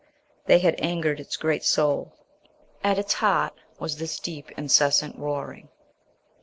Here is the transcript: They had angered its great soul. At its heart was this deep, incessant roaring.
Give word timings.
They 0.47 0.57
had 0.57 0.81
angered 0.81 1.19
its 1.19 1.37
great 1.37 1.63
soul. 1.63 2.13
At 2.83 2.97
its 2.97 3.13
heart 3.13 3.53
was 3.77 3.97
this 3.97 4.19
deep, 4.19 4.49
incessant 4.57 5.15
roaring. 5.15 5.69